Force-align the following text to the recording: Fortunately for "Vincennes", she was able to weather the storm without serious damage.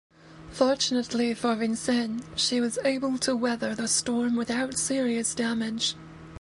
Fortunately 0.49 1.35
for 1.35 1.53
"Vincennes", 1.55 2.23
she 2.35 2.59
was 2.59 2.79
able 2.83 3.19
to 3.19 3.35
weather 3.35 3.75
the 3.75 3.87
storm 3.87 4.35
without 4.35 4.79
serious 4.79 5.35
damage. 5.35 5.93